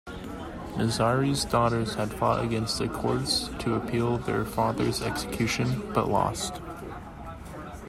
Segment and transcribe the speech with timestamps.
[0.77, 6.59] Nazari's daughters had fought against the courts to appeal their father's execution but lost.